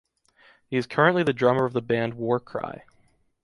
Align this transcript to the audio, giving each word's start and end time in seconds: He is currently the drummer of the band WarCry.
He 0.65 0.77
is 0.77 0.87
currently 0.87 1.21
the 1.21 1.31
drummer 1.31 1.63
of 1.63 1.73
the 1.73 1.81
band 1.83 2.15
WarCry. 2.15 2.81